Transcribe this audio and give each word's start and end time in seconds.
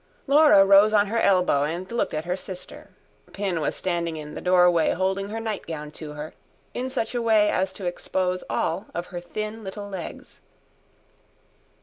Laura 0.25 0.65
rose 0.65 0.93
on 0.93 1.05
her 1.05 1.19
elbow 1.19 1.63
and 1.63 1.91
looked 1.91 2.15
at 2.15 2.25
her 2.25 2.35
sister: 2.35 2.89
Pin 3.33 3.61
was 3.61 3.75
standing 3.75 4.17
in 4.17 4.33
the 4.33 4.41
doorway 4.41 4.93
holding 4.93 5.29
her 5.29 5.39
nightgown 5.39 5.91
to 5.91 6.13
her, 6.13 6.33
in 6.73 6.89
such 6.89 7.13
a 7.13 7.21
way 7.21 7.51
as 7.51 7.71
to 7.71 7.85
expose 7.85 8.43
all 8.49 8.87
of 8.95 9.05
her 9.13 9.19
thin 9.21 9.63
little 9.63 9.87
legs. 9.87 10.41